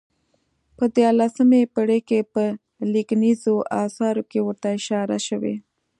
[0.77, 2.01] په دیارلسمې پېړۍ
[2.33, 2.43] په
[2.95, 5.55] لیکنیزو اثارو کې ورته اشاره شوې.